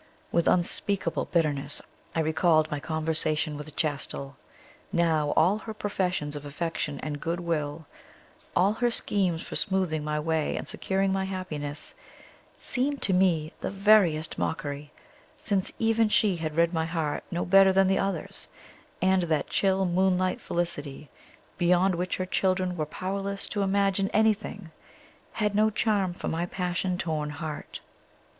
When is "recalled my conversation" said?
2.21-3.55